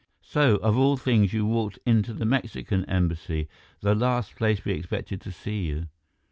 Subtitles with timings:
[0.23, 3.47] So, of all things, you walked into the Mexican Embassy,
[3.81, 5.89] the last place we expected to see you.